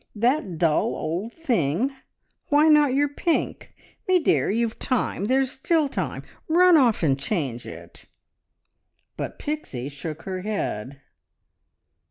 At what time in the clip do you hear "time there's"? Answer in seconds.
4.79-5.51